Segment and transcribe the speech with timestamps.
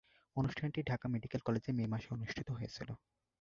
[0.35, 2.93] অনুষ্ঠানটি ঢাকা মেডিকেল কলেজে মে মাসে অনুষ্ঠিত হয়েছিলো।